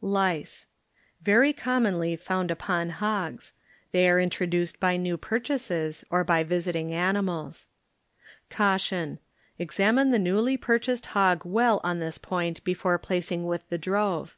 Lice. 0.00 0.68
ŌĆö 0.68 1.24
Very 1.24 1.52
commonly 1.52 2.14
found 2.14 2.52
upon 2.52 2.90
hogs. 2.90 3.54
They 3.90 4.08
are 4.08 4.20
introduced 4.20 4.78
by 4.78 4.96
new 4.96 5.16
pur 5.16 5.40
diases 5.40 6.04
or 6.10 6.22
by 6.22 6.44
visiting 6.44 6.94
animals. 6.94 7.66
Caution. 8.50 9.16
ŌĆö 9.16 9.20
Examine 9.58 10.10
the 10.12 10.20
newly 10.20 10.56
pur 10.56 10.78
chased 10.78 11.06
hog 11.06 11.44
well 11.44 11.80
on 11.82 11.98
this 11.98 12.18
point 12.18 12.62
before 12.62 12.98
placing 12.98 13.46
with 13.48 13.68
the 13.68 13.78
drove. 13.78 14.36